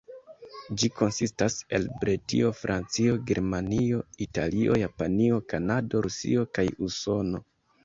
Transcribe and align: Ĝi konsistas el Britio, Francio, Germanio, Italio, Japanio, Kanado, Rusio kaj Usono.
Ĝi 0.83 0.87
konsistas 1.01 1.57
el 1.79 1.85
Britio, 2.03 2.49
Francio, 2.61 3.19
Germanio, 3.33 4.01
Italio, 4.29 4.81
Japanio, 4.87 5.39
Kanado, 5.55 6.05
Rusio 6.09 6.51
kaj 6.59 6.69
Usono. 6.91 7.47